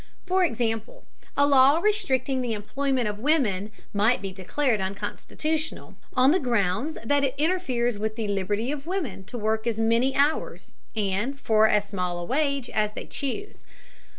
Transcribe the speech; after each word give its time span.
For 0.25 0.43
example, 0.43 1.05
a 1.37 1.45
law 1.45 1.77
restricting 1.77 2.41
the 2.41 2.53
employment 2.53 3.07
of 3.07 3.19
women 3.19 3.71
might 3.93 4.19
be 4.19 4.31
declared 4.31 4.81
unconstitutional 4.81 5.95
on 6.15 6.31
the 6.31 6.39
grounds 6.39 6.97
that 7.05 7.23
it 7.23 7.35
interferes 7.37 7.99
with 7.99 8.15
the 8.15 8.27
"liberty" 8.27 8.71
of 8.71 8.87
women 8.87 9.25
to 9.25 9.37
work 9.37 9.67
as 9.67 9.79
many 9.79 10.15
hours, 10.15 10.73
and 10.95 11.39
for 11.39 11.67
as 11.69 11.87
small 11.89 12.17
a 12.17 12.25
wage, 12.25 12.67
as 12.71 12.93
they 12.93 13.05
choose. 13.05 13.63